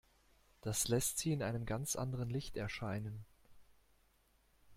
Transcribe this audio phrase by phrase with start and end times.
[0.61, 3.23] Das lässt sie in einem ganz anderem Licht erscheinen.